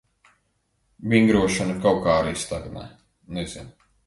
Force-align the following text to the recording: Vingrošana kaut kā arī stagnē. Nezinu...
Vingrošana 1.13 1.75
kaut 1.85 2.01
kā 2.07 2.17
arī 2.23 2.35
stagnē. 2.47 2.89
Nezinu... 3.39 3.77